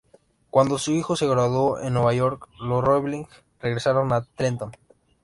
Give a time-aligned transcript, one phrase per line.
[0.49, 3.27] Cuando su hijo se graduó en Nueva York, los Roebling
[3.61, 4.71] regresaron a Trenton.